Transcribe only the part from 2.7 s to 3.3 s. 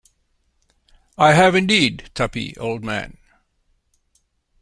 man.